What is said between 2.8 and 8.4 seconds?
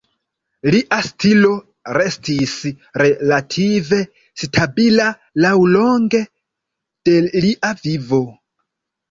relative stabila laŭlonge de lia vivo.